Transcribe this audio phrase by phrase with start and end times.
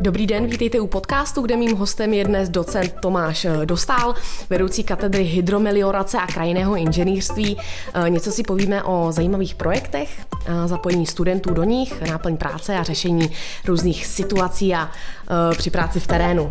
[0.00, 4.14] Dobrý den, vítejte u podcastu, kde mým hostem je dnes docent Tomáš Dostál,
[4.50, 7.56] vedoucí katedry hydromeliorace a krajinného inženýrství.
[7.94, 12.82] Eh, něco si povíme o zajímavých projektech, eh, zapojení studentů do nich, náplň práce a
[12.82, 13.30] řešení
[13.66, 16.50] různých situací a eh, při práci v terénu.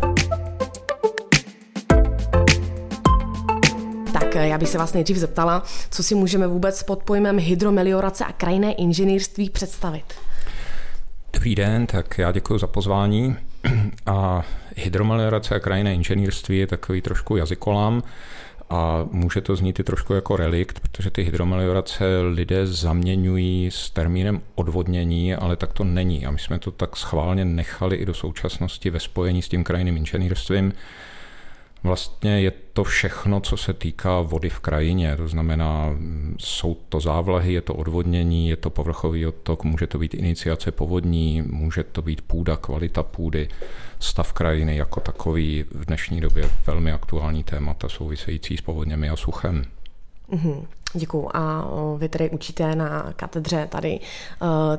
[4.12, 8.32] Tak já bych se vás nejdřív zeptala, co si můžeme vůbec pod pojmem hydromeliorace a
[8.32, 10.25] krajinné inženýrství představit.
[11.46, 13.36] Dobrý den, tak já děkuji za pozvání.
[14.06, 14.42] A
[14.76, 18.02] hydromeliorace a krajinné inženýrství je takový trošku jazykolám
[18.70, 24.40] a může to znít i trošku jako relikt, protože ty hydromeliorace lidé zaměňují s termínem
[24.54, 26.26] odvodnění, ale tak to není.
[26.26, 29.96] A my jsme to tak schválně nechali i do současnosti ve spojení s tím krajinným
[29.96, 30.72] inženýrstvím,
[31.82, 35.96] Vlastně je to všechno, co se týká vody v krajině, to znamená,
[36.38, 41.42] jsou to závlahy, je to odvodnění, je to povrchový odtok, může to být iniciace povodní,
[41.42, 43.48] může to být půda, kvalita půdy,
[44.00, 49.64] stav krajiny jako takový v dnešní době velmi aktuální témata související s povodněmi a suchem.
[50.30, 50.66] Mm-hmm.
[50.94, 51.30] Děkuju.
[51.34, 51.64] A
[51.98, 54.00] vy tedy učíte na katedře tady.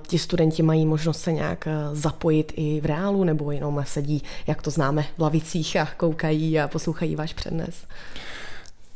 [0.08, 4.62] Ti studenti mají možnost se nějak e, zapojit i v reálu, nebo jenom sedí, jak
[4.62, 7.86] to známe, v lavicích a koukají a poslouchají váš přednes?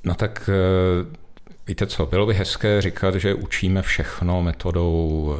[0.03, 1.21] No tak e,
[1.67, 5.35] Víte co, bylo by hezké říkat, že učíme všechno metodou,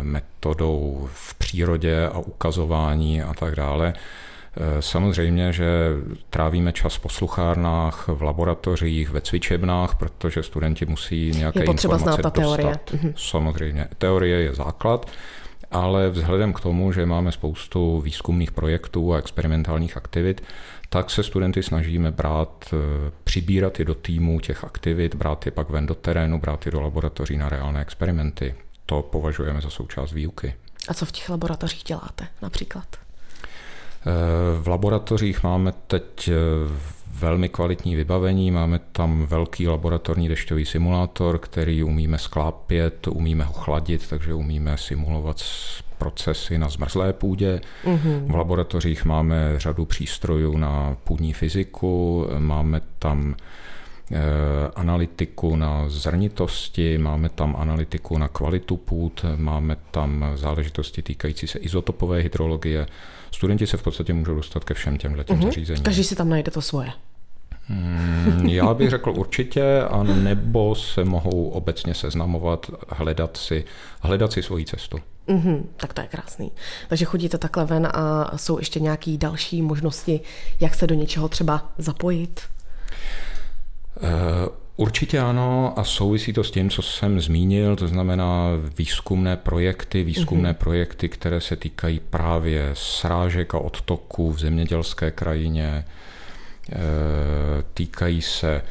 [0.00, 3.94] e, metodou v přírodě a ukazování a tak dále.
[4.56, 5.66] Eh, samozřejmě, že
[6.30, 12.22] trávíme čas v posluchárnách, v laboratořích, ve cvičebnách, protože studenti musí nějaké je potřeba informace
[12.22, 12.68] znát ta teorie.
[12.68, 12.92] dostat.
[12.92, 13.12] Mhm.
[13.16, 15.10] Samozřejmě, teorie je základ,
[15.70, 20.42] ale vzhledem k tomu, že máme spoustu výzkumných projektů a experimentálních aktivit,
[20.88, 22.76] tak se studenty snažíme brát, eh,
[23.24, 26.80] přibírat je do týmu těch aktivit, brát je pak ven do terénu, brát je do
[26.80, 28.54] laboratoří na reálné experimenty.
[28.86, 30.54] To považujeme za součást výuky.
[30.88, 33.05] A co v těch laboratořích děláte například?
[34.06, 34.10] Eh,
[34.60, 36.32] v laboratořích máme teď eh,
[37.18, 44.08] velmi kvalitní vybavení, máme tam velký laboratorní dešťový simulátor, který umíme sklápět, umíme ho chladit,
[44.08, 45.42] takže umíme simulovat
[45.98, 47.60] procesy na zmrzlé půdě.
[47.84, 48.26] Mm-hmm.
[48.26, 53.36] V laboratořích máme řadu přístrojů na půdní fyziku, máme tam
[54.12, 54.16] eh,
[54.76, 62.18] analytiku na zrnitosti, máme tam analytiku na kvalitu půd, máme tam záležitosti týkající se izotopové
[62.18, 62.86] hydrologie,
[63.36, 65.44] studenti se v podstatě můžou dostat ke všem těmhle těm mm-hmm.
[65.44, 65.82] zařízením.
[65.82, 66.92] Každý si tam najde to svoje.
[67.68, 73.64] Hmm, já bych řekl určitě, a nebo se mohou obecně seznamovat, hledat si,
[74.00, 74.98] hledat si svoji cestu.
[75.28, 76.52] Mm-hmm, tak to je krásný.
[76.88, 80.20] Takže chodíte takhle ven a jsou ještě nějaké další možnosti,
[80.60, 82.40] jak se do něčeho třeba zapojit?
[84.02, 84.08] Uh,
[84.76, 90.52] Určitě ano a souvisí to s tím, co jsem zmínil, to znamená výzkumné projekty, výzkumné
[90.52, 90.56] mm-hmm.
[90.56, 95.84] projekty, které se týkají právě srážek a odtoků v zemědělské krajině, e,
[97.74, 98.62] týkají se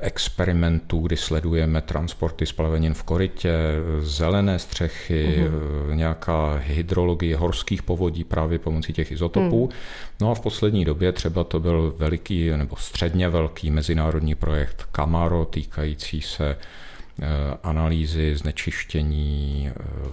[0.00, 3.52] experimentů, kdy sledujeme transporty splavenin v korytě,
[4.00, 5.94] zelené střechy, uh-huh.
[5.94, 9.66] nějaká hydrologie horských povodí právě pomocí těch izotopů.
[9.66, 9.74] Uh-huh.
[10.20, 15.44] No a v poslední době třeba to byl veliký nebo středně velký mezinárodní projekt Camaro
[15.44, 17.26] týkající se eh,
[17.62, 19.70] analýzy znečištění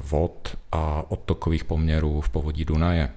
[0.09, 3.09] vod a odtokových poměrů v povodí Dunaje.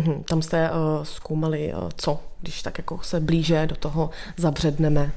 [0.00, 5.12] Uhum, tam jste uh, zkoumali uh, co, když tak jako se blíže do toho zabředneme.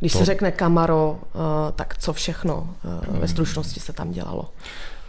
[0.00, 0.18] Když to...
[0.18, 1.40] se řekne Kamaro, uh,
[1.76, 2.76] tak co všechno
[3.10, 4.48] uh, ve stručnosti se tam dělalo?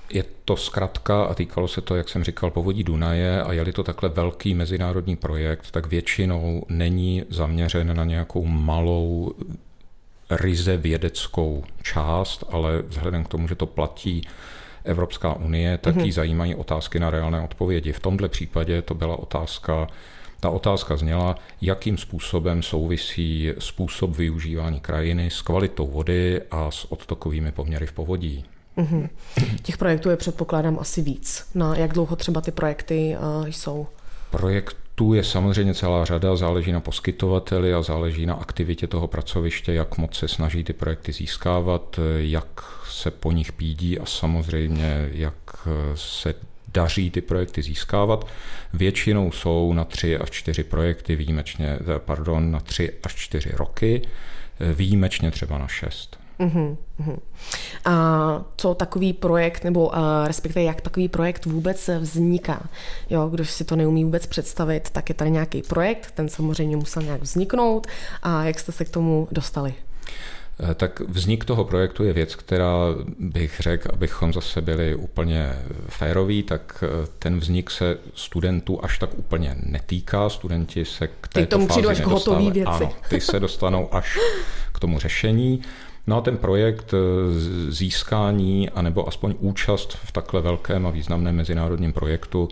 [0.10, 3.84] Je to zkratka a týkalo se to, jak jsem říkal, povodí Dunaje a je to
[3.84, 9.34] takhle velký mezinárodní projekt, tak většinou není zaměřen na nějakou malou
[10.30, 14.22] ryze vědeckou část, ale vzhledem k tomu, že to platí
[14.84, 16.06] Evropská unie, tak mm-hmm.
[16.06, 17.92] jí zajímají otázky na reálné odpovědi.
[17.92, 19.88] V tomhle případě to byla otázka,
[20.40, 27.52] ta otázka zněla, jakým způsobem souvisí způsob využívání krajiny s kvalitou vody a s odtokovými
[27.52, 28.46] poměry v povodí.
[28.78, 29.10] Mm-hmm.
[29.62, 31.46] Těch projektů je předpokládám asi víc.
[31.56, 33.88] Na jak dlouho třeba ty projekty uh, jsou?
[34.96, 39.98] Projektů je samozřejmě celá řada, záleží na poskytovateli a záleží na aktivitě toho pracoviště, jak
[39.98, 46.36] moc se snaží ty projekty získávat, jak se po nich pídí a samozřejmě jak se
[46.74, 48.28] daří ty projekty získávat.
[48.74, 54.02] Většinou jsou na tři až čtyři projekty, výjimečně, pardon, na tři až čtyři roky,
[54.74, 56.20] výjimečně třeba na šest.
[56.40, 57.20] Uh-huh, uh-huh.
[57.86, 59.96] A co takový projekt, nebo uh,
[60.26, 62.62] respektive jak takový projekt vůbec vzniká?
[63.10, 67.04] Jo, když si to neumí vůbec představit, tak je tady nějaký projekt, ten samozřejmě musel
[67.04, 67.88] nějak vzniknout
[68.24, 69.74] a jak jste se k tomu dostali?
[70.60, 72.78] Eh, tak vznik toho projektu je věc, která
[73.20, 75.54] bych řekl, abychom zase byli úplně
[75.90, 80.30] féroví, tak eh, ten vznik se studentů až tak úplně netýká.
[80.30, 82.02] Studenti se k této Ty tomu fázi až
[82.52, 82.64] věci.
[82.66, 84.20] Ano, ty se dostanou až
[84.74, 85.62] k tomu řešení.
[86.08, 86.98] No a ten projekt eh,
[87.72, 92.50] získání, anebo aspoň účast v takhle velkém a významném mezinárodním projektu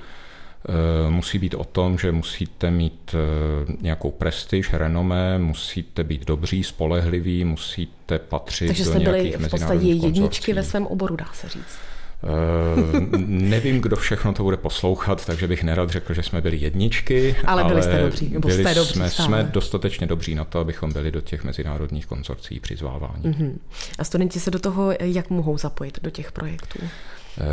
[0.69, 6.63] Eh, musí být o tom, že musíte mít eh, nějakou prestiž, renomé, musíte být dobří,
[6.63, 11.49] spolehliví, musíte patřit Takže do jste byli v podstatě jedničky ve svém oboru, dá se
[11.49, 11.79] říct.
[12.23, 17.35] Uh, nevím, kdo všechno to bude poslouchat, takže bych nerad řekl, že jsme byli jedničky.
[17.45, 20.93] Ale byli jste dobří, nebo byli jste dobří jsme, jsme dostatečně dobří na to, abychom
[20.93, 23.23] byli do těch mezinárodních konzorcí přizváváni.
[23.23, 23.53] Uh-huh.
[23.99, 26.79] A studenti se do toho jak mohou zapojit, do těch projektů?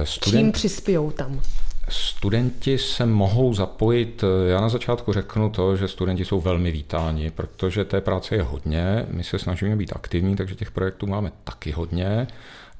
[0.04, 0.44] Student...
[0.44, 1.40] Čím přispějou tam?
[1.88, 7.84] Studenti se mohou zapojit, já na začátku řeknu to, že studenti jsou velmi vítáni, protože
[7.84, 12.26] té práce je hodně, my se snažíme být aktivní, takže těch projektů máme taky hodně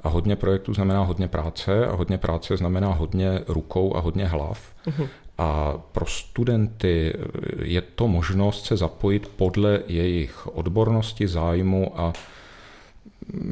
[0.08, 4.74] a hodně projektů znamená hodně práce a hodně práce znamená hodně rukou a hodně hlav.
[4.86, 5.08] Uh-huh.
[5.38, 7.14] A pro studenty
[7.62, 12.12] je to možnost se zapojit podle jejich odbornosti, zájmu a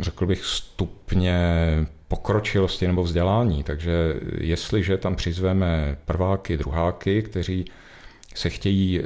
[0.00, 1.38] řekl bych stupně
[2.08, 3.62] pokročilosti nebo vzdělání.
[3.62, 7.64] Takže jestliže tam přizveme prváky, druháky, kteří
[8.36, 9.00] se chtějí,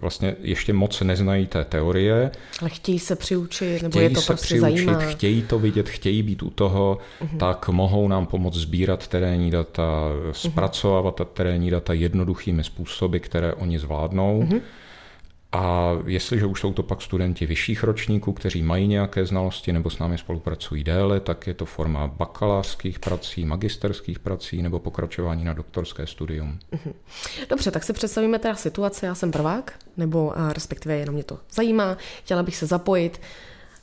[0.00, 2.30] vlastně ještě moc neznají té teorie.
[2.60, 4.98] Ale chtějí se přiučit, nebo je to se prostě přiučit, zajímá.
[4.98, 7.36] chtějí to vidět, chtějí být u toho, uh-huh.
[7.36, 10.34] tak mohou nám pomoct sbírat terénní data, mhm.
[10.34, 11.24] zpracovávat uh-huh.
[11.24, 14.42] terénní data jednoduchými způsoby, které oni zvládnou.
[14.42, 14.60] Uh-huh
[15.52, 19.98] a jestliže už jsou to pak studenti vyšších ročníků, kteří mají nějaké znalosti nebo s
[19.98, 26.06] námi spolupracují déle, tak je to forma bakalářských prací, magisterských prací nebo pokračování na doktorské
[26.06, 26.58] studium.
[26.72, 26.94] Mhm.
[27.48, 31.96] Dobře, tak si představíme teda situaci, já jsem prvák, nebo respektive jenom mě to zajímá,
[32.22, 33.20] chtěla bych se zapojit,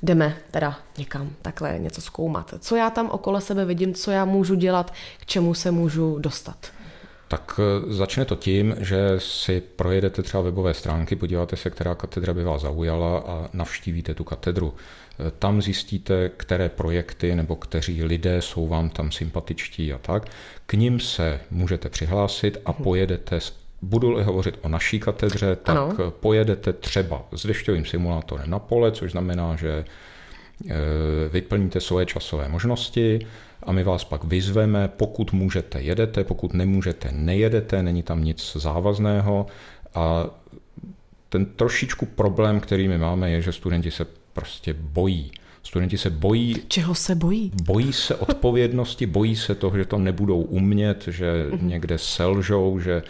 [0.04, 2.54] jdeme teda někam takhle něco zkoumat.
[2.60, 6.72] Co já tam okolo sebe vidím, co já můžu dělat, k čemu se můžu dostat?
[7.28, 12.34] Tak eh, začne to tím, že si projedete třeba webové stránky, podíváte se, která katedra
[12.34, 14.74] by vás zaujala a navštívíte tu katedru.
[15.20, 20.28] Eh, tam zjistíte, které projekty nebo kteří lidé jsou vám tam sympatičtí a tak.
[20.66, 22.84] K ním se můžete přihlásit a mhm.
[22.84, 23.40] pojedete
[23.84, 26.12] Budu-li hovořit o naší katedře, tak ano.
[26.12, 30.74] pojedete třeba s dešťovým simulátorem na pole, což znamená, že eh,
[31.32, 33.20] vyplníte svoje časové možnosti,
[33.66, 39.46] a my vás pak vyzveme, pokud můžete, jedete, pokud nemůžete, nejedete, není tam nic závazného
[39.96, 40.26] a
[41.30, 45.32] ten trošičku problém, který my máme, je, že studenti se prostě bojí.
[45.64, 46.56] Studenti se bojí.
[46.68, 47.52] Čeho se bojí?
[47.64, 51.64] Bojí se odpovědnosti, bojí se toho, že to nebudou umět, že mm-hmm.
[51.64, 53.04] někde selžou, že,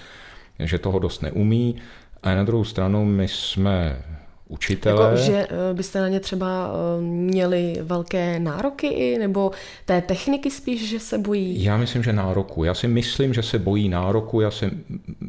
[0.59, 1.75] že toho dost neumí.
[2.23, 4.01] A na druhou stranu my jsme
[4.47, 5.03] učitele.
[5.03, 9.51] Jako, že eh, byste na ně třeba eh, měli velké nároky i, nebo
[9.85, 11.63] té techniky spíš, že se bojí?
[11.63, 12.63] Já myslím, že nároku.
[12.63, 14.41] Já si myslím, že se bojí nároku.
[14.41, 14.71] Já si,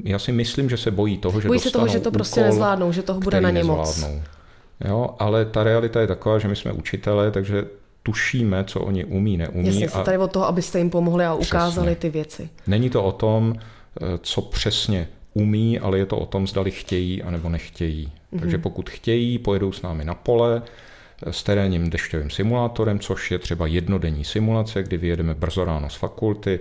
[0.04, 2.48] já si myslím, že se bojí toho, že bojí se toho, že to prostě úkol,
[2.48, 4.04] nezvládnou, že toho bude na ně moc.
[4.88, 7.64] Jo, ale ta realita je taková, že my jsme učitelé, takže
[8.02, 9.66] tušíme, co oni umí, neumí.
[9.66, 10.02] Jasně, a...
[10.02, 12.00] tady o toho, abyste jim pomohli a ukázali Přesně.
[12.00, 12.48] ty věci.
[12.66, 17.22] Není to o tom, eh, co přesně umí, ale je to o tom, zdali chtějí
[17.22, 18.06] anebo nechtějí.
[18.06, 18.40] Mm-hmm.
[18.40, 20.62] Takže pokud chtějí, pojedou s námi na pole
[21.30, 26.60] s terénním dešťovým simulátorem, což je třeba jednodenní simulace, kdy vyjedeme brzo ráno z fakulty,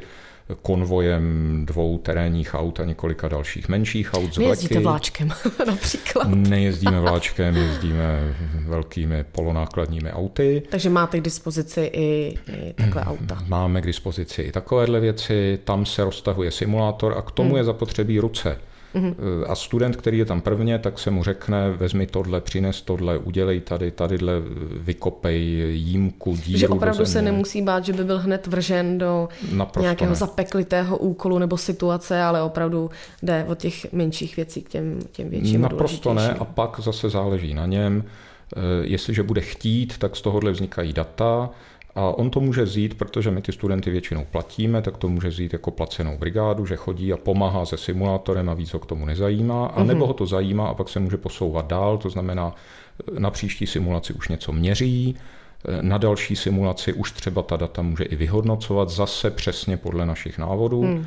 [0.62, 5.30] konvojem dvou terénních aut a několika dalších menších aut z Nejezdíte vláčkem
[5.68, 6.28] například.
[6.28, 10.64] Nejezdíme vláčkem, jezdíme velkými polonákladními auty.
[10.70, 13.38] Takže máte k dispozici i, i takhle auta.
[13.48, 17.58] Máme k dispozici i takovéhle věci, tam se roztahuje simulátor a k tomu hmm.
[17.58, 18.58] je zapotřebí ruce.
[18.96, 19.16] Mm-hmm.
[19.48, 23.60] A student, který je tam prvně, tak se mu řekne, vezmi tohle, přines tohle, udělej
[23.60, 24.34] tady, tadyhle,
[24.80, 29.82] vykopej jímku, díru Že opravdu se nemusí bát, že by byl hned vržen do Naprosto
[29.82, 30.16] nějakého ne.
[30.16, 32.90] zapeklitého úkolu nebo situace, ale opravdu
[33.24, 37.54] jde od těch menších věcí k těm, těm větším Naprosto ne a pak zase záleží
[37.54, 38.04] na něm.
[38.56, 41.50] Eh, jestliže bude chtít, tak z tohohle vznikají data,
[41.96, 45.54] a on to může vzít, protože my ty studenty většinou platíme, tak to může vzít
[45.54, 49.66] jako placenou brigádu, že chodí a pomáhá se simulátorem a víc ho k tomu nezajímá,
[49.66, 50.08] a nebo mhm.
[50.08, 52.56] ho to zajímá a pak se může posouvat dál, to znamená
[53.20, 55.16] na příští simulaci už něco měří,
[55.82, 60.82] na další simulaci už třeba ta data může i vyhodnocovat zase přesně podle našich návodů.
[60.82, 61.06] Hmm.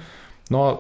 [0.51, 0.79] No a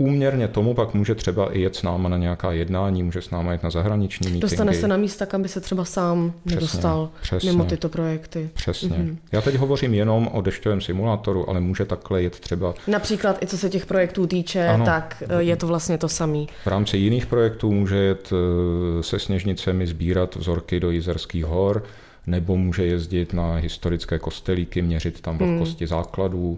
[0.00, 3.52] úměrně tomu pak může třeba i jet s náma na nějaká jednání, může s náma
[3.52, 4.40] jet na zahraniční meetingy.
[4.40, 8.50] Dostane se na místa, kam by se třeba sám přesně, nedostal přesně, mimo tyto projekty.
[8.54, 8.88] Přesně.
[8.88, 9.16] Mm-hmm.
[9.32, 12.74] Já teď hovořím jenom o dešťovém simulátoru, ale může takhle jet třeba...
[12.86, 16.44] Například i co se těch projektů týče, ano, tak eh, je to vlastně to samé.
[16.64, 21.82] V rámci jiných projektů může jet eh, se sněžnicemi sbírat vzorky do Jizerských hor,
[22.26, 25.88] nebo může jezdit na historické kostelíky, měřit tam vlhkosti hmm.
[25.88, 26.56] základů.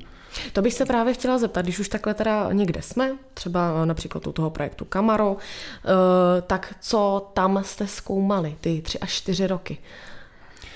[0.52, 4.32] To bych se právě chtěla zeptat, když už takhle teda někde jsme, třeba například u
[4.32, 9.78] toho projektu Camaro, eh, tak co tam jste zkoumali ty tři až čtyři roky?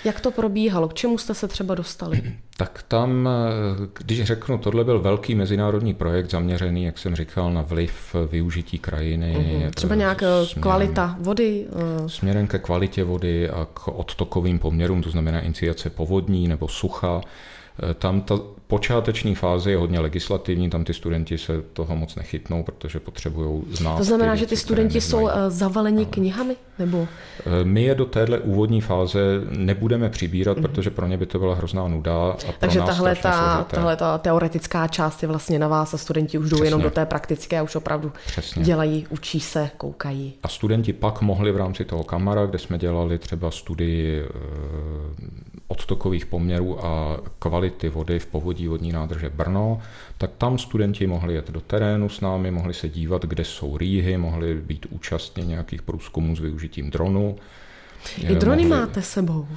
[0.05, 0.89] Jak to probíhalo?
[0.89, 2.35] K čemu jste se třeba dostali?
[2.59, 3.29] Tak tam,
[3.99, 9.37] když řeknu, tohle byl velký mezinárodní projekt zaměřený, jak jsem říkal, na vliv využití krajiny.
[9.37, 9.71] Uhum.
[9.71, 11.67] Třeba nějak eh, směrem, kvalita vody?
[11.69, 12.09] Eh.
[12.09, 17.21] Směrem ke kvalitě vody a k odtokovým poměrům, to znamená iniciace povodní nebo sucha.
[17.91, 18.35] Eh, tam ta
[18.67, 23.97] počáteční fáze je hodně legislativní, tam ty studenti se toho moc nechytnou, protože potřebují znát.
[23.97, 26.11] To znamená, ty věci, že ty studenti jsou eh, zavaleni no.
[26.11, 26.57] knihami?
[26.79, 27.09] Nebo?
[27.39, 29.21] Eh, my je do téhle úvodní fáze
[29.51, 30.63] nebudeme přibírat, mm-hmm.
[30.63, 32.31] protože pro ně by to byla hrozná nuda.
[32.31, 35.99] A pro Takže nás tahle, ta, tahle ta teoretická část je vlastně na vás a
[35.99, 36.67] studenti už jdou Přesně.
[36.67, 38.63] jenom do té praktické a už opravdu Přesně.
[38.63, 40.35] dělají, učí se, koukají.
[40.43, 44.25] A studenti pak mohli v rámci toho kamara, kde jsme dělali třeba studii
[45.69, 49.81] odtokových poměrů a kvality vody v povodí vodní nádrže Brno,
[50.19, 54.17] tak tam studenti mohli jet do terénu s námi, mohli se dívat, kde jsou rýhy,
[54.17, 57.37] mohli být účastní nějakých průzkumů s využitím dronu.
[58.19, 58.81] I drony mohli...
[58.81, 59.49] máte sebou.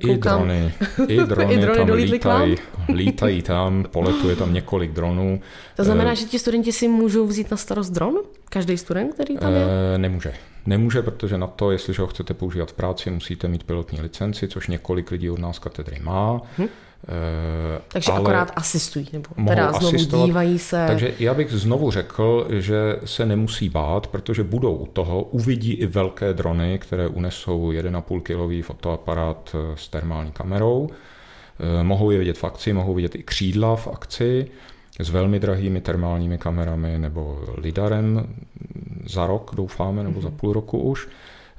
[0.00, 0.74] I drony,
[1.08, 2.56] i drony, I drony tam lítají,
[2.94, 5.40] lítají tam, poletuje tam několik dronů.
[5.76, 8.14] To znamená, že ti studenti si můžou vzít na starost dron?
[8.52, 9.66] Každý student, který tam je?
[9.94, 10.34] E, nemůže.
[10.66, 14.68] Nemůže, protože na to, jestliže ho chcete používat v práci, musíte mít pilotní licenci, což
[14.68, 16.40] několik lidí od nás katedry má.
[16.58, 16.66] Hm.
[17.88, 20.26] Takže ale akorát asistují, nebo teda znovu asistovat.
[20.26, 20.84] dívají se.
[20.86, 25.86] Takže já bych znovu řekl, že se nemusí bát, protože budou u toho, uvidí i
[25.86, 30.90] velké drony, které unesou 1,5 kilový fotoaparát eh, s termální kamerou.
[30.90, 34.46] Eh, mohou je vidět v akci, mohou vidět i křídla v akci
[35.04, 38.34] s velmi drahými termálními kamerami nebo lidarem
[39.06, 40.22] za rok, doufáme, nebo mm-hmm.
[40.22, 40.36] za mhm.
[40.36, 41.08] půl roku už.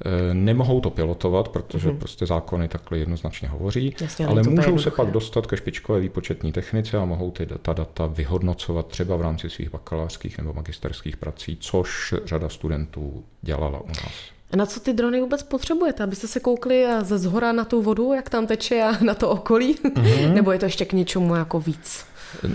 [0.05, 1.97] Eh, nemohou to pilotovat, protože mm-hmm.
[1.97, 6.97] prostě zákony takhle jednoznačně hovoří, Jasně, ale můžou se pak dostat ke špičkové výpočetní technice
[6.97, 12.13] a mohou ty data, data vyhodnocovat třeba v rámci svých bakalářských nebo magisterských prací, což
[12.25, 14.13] řada studentů dělala u nás.
[14.51, 16.03] A na co ty drony vůbec potřebujete?
[16.03, 19.75] Abyste se koukli ze zhora na tu vodu, jak tam teče a na to okolí?
[19.75, 20.33] Mm-hmm.
[20.33, 22.05] Nebo je to ještě k něčemu jako víc?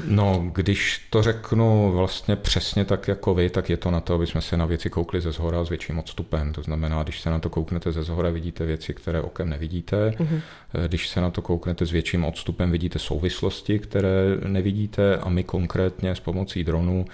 [0.04, 4.26] No, když to řeknu vlastně přesně tak jako vy, tak je to na to, aby
[4.26, 6.52] jsme se na věci koukli ze zhora s větším odstupem.
[6.52, 10.10] To znamená, když se na to kouknete ze zhora, vidíte věci, které okem nevidíte.
[10.10, 10.40] Uh-huh.
[10.88, 16.14] Když se na to kouknete s větším odstupem, vidíte souvislosti, které nevidíte a my konkrétně
[16.14, 17.12] s pomocí dronů Eh,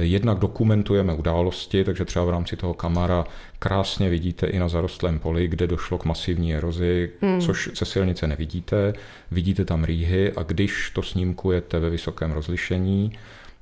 [0.00, 3.24] jednak dokumentujeme události, takže třeba v rámci toho kamara
[3.58, 7.40] krásně vidíte i na zarostlém poli, kde došlo k masivní erozi, hmm.
[7.40, 8.92] což se silnice nevidíte.
[9.30, 13.12] Vidíte tam rýhy a když to snímkujete ve vysokém rozlišení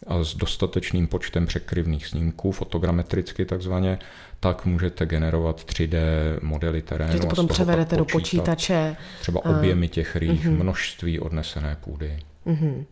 [0.07, 3.99] a s dostatečným počtem překryvných snímků, fotogrametricky takzvaně,
[4.40, 5.99] tak můžete generovat 3D
[6.42, 7.12] modely terénu.
[7.12, 8.97] Že to potom převedete do počítače.
[9.21, 10.62] Třeba objemy těch rých, uh-huh.
[10.62, 12.19] množství odnesené půdy.
[12.47, 12.85] Uh-huh.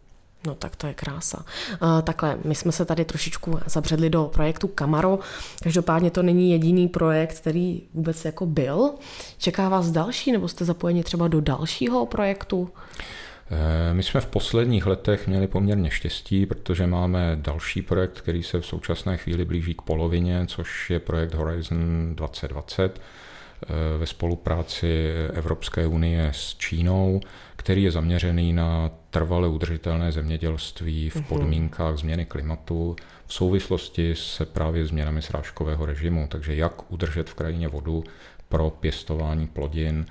[0.47, 1.44] No tak to je krása.
[2.02, 5.18] Takhle, my jsme se tady trošičku zabředli do projektu Camaro.
[5.62, 8.90] Každopádně to není jediný projekt, který vůbec jako byl.
[9.38, 12.70] Čeká vás další, nebo jste zapojeni třeba do dalšího projektu?
[13.50, 18.61] Eh, my jsme v posledních letech měli poměrně štěstí, protože máme další projekt, který se
[18.61, 23.29] v současné chvíli blíží k polovině, což je projekt Horizon 2020 eh,
[23.98, 27.20] ve spolupráci Evropské unie s Čínou
[27.60, 31.24] který je zaměřený na trvale udržitelné zemědělství v mhm.
[31.24, 36.26] podmínkách změny klimatu v souvislosti se právě změnami srážkového režimu.
[36.30, 38.04] Takže jak udržet v krajině vodu
[38.48, 40.06] pro pěstování plodin,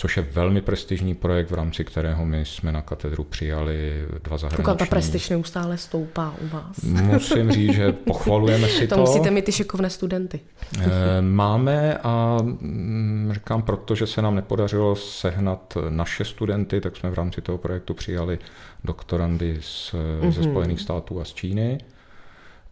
[0.00, 4.64] což je velmi prestižní projekt, v rámci kterého my jsme na katedru přijali dva zahraniční.
[4.64, 6.82] Koukám, ta prestiž neustále stoupá u vás.
[6.82, 8.94] Musím říct, že pochvalujeme si to.
[8.94, 10.40] To musíte mít ty šikovné studenty.
[10.80, 10.88] Eh,
[11.20, 17.40] máme a mm, říkám, protože se nám nepodařilo sehnat naše studenty, tak jsme v rámci
[17.40, 18.38] toho projektu přijali
[18.84, 20.30] doktorandy z, mm-hmm.
[20.30, 20.50] ze mhm.
[20.50, 21.78] Spojených států a z Číny.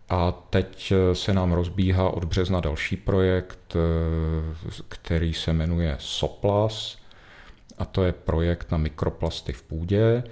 [0.08, 7.05] A teď se nám rozbíhá od března další projekt, eh, který se jmenuje SOPLAS,
[7.78, 10.26] a to je projekt na mikroplasty v půdě, eh,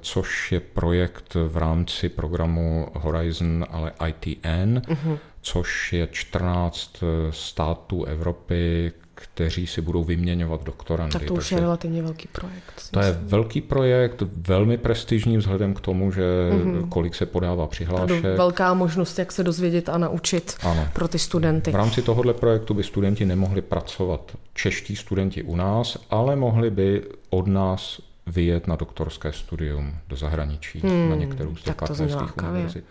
[0.00, 5.18] což je projekt v rámci programu Horizon, ale ITN, uh-huh.
[5.48, 11.12] Což je 14 eh, států Evropy, kteří si budou vyměňovat doktorandy.
[11.12, 12.90] Tak to už je relativně velký projekt.
[12.90, 16.88] To je velký projekt, velmi prestižní vzhledem k tomu, že mm-hmm.
[16.88, 18.22] kolik se podává přihlášek.
[18.22, 20.88] To velká možnost, jak se dozvědět a naučit ano.
[20.92, 21.70] pro ty studenty.
[21.70, 27.02] V rámci tohohle projektu by studenti nemohli pracovat čeští studenti u nás, ale mohli by
[27.30, 32.84] od nás vyjet na doktorské studium do zahraničí, hmm, na některou z těch partnerských univerzit.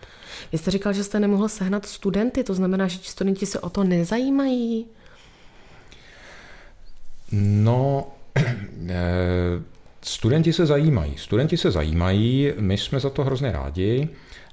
[0.52, 3.70] Vy jste říkal, že jste nemohl sehnat studenty, to znamená, že ti studenti se o
[3.70, 4.86] to nezajímají?
[7.32, 8.06] No,
[10.02, 11.14] studenti se zajímají.
[11.16, 14.08] Studenti se zajímají, my jsme za to hrozně rádi.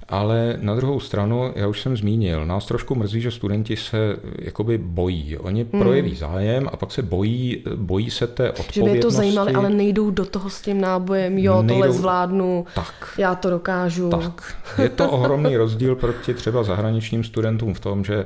[0.08, 4.78] Ale na druhou stranu, já už jsem zmínil, nás trošku mrzí, že studenti se jakoby
[4.78, 5.38] bojí.
[5.38, 5.82] Oni hmm.
[5.82, 8.80] projeví zájem a pak se bojí, bojí se té odpovědnosti.
[8.80, 11.74] Že by je to zajímalo, ale nejdou do toho s tím nábojem, jo, nejdou...
[11.74, 14.10] tohle zvládnu, tak, já to dokážu.
[14.10, 14.56] Tak.
[14.82, 18.24] Je to ohromný rozdíl proti třeba zahraničním studentům v tom, že,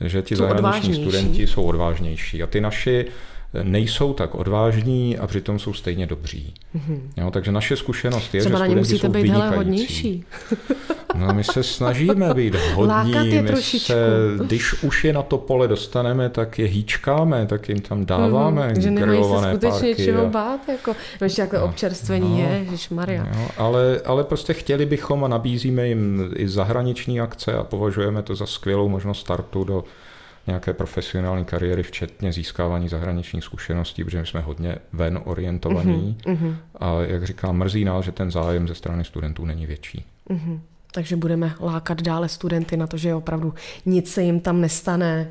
[0.00, 3.06] že ti zahraniční studenti jsou odvážnější a ty naši
[3.62, 6.54] nejsou tak odvážní a přitom jsou stejně dobří.
[6.76, 7.00] Mm-hmm.
[7.16, 10.24] Jo, takže naše zkušenost je, Třeba že studenti jsou být hele hodnější.
[11.14, 13.86] No my se snažíme být hodní, my trošičku.
[13.86, 14.06] se,
[14.44, 18.80] když už je na to pole dostaneme, tak je hýčkáme, tak jim tam dáváme mm,
[18.80, 20.28] Že nemají se skutečně čeho a...
[20.28, 23.26] bát, jako, ještě jako občerstvení no, je, Maria.
[23.34, 28.34] Jo, ale, ale prostě chtěli bychom a nabízíme jim i zahraniční akce a považujeme to
[28.34, 29.84] za skvělou možnost startu do
[30.46, 36.18] nějaké profesionální kariéry, včetně získávání zahraničních zkušeností, protože my jsme hodně ven orientovaní.
[36.24, 36.56] Mm-hmm.
[36.80, 40.04] A jak říkám, mrzí nás, že ten zájem ze strany studentů není větší.
[40.30, 40.60] Mm-hmm.
[40.94, 43.54] Takže budeme lákat dále studenty na to, že opravdu
[43.86, 45.30] nic se jim tam nestane,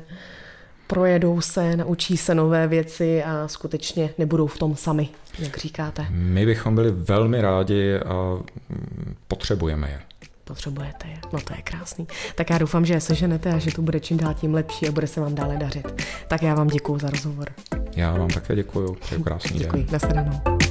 [0.86, 6.06] projedou se, naučí se nové věci a skutečně nebudou v tom sami, jak říkáte.
[6.10, 8.38] My bychom byli velmi rádi a
[9.28, 10.00] potřebujeme je
[10.44, 11.18] potřebujete je.
[11.32, 12.06] No to je krásný.
[12.34, 14.92] Tak já doufám, že je seženete a že to bude čím dál tím lepší a
[14.92, 16.02] bude se vám dále dařit.
[16.28, 17.48] Tak já vám děkuji za rozhovor.
[17.96, 18.96] Já vám také děkuji.
[19.00, 19.86] Přeju krásný Děkuji.
[19.90, 20.00] den.
[20.10, 20.61] Děkuji.